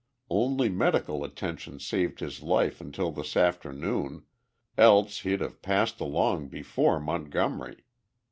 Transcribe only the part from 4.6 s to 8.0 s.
else he'd have passed along before Montgomery.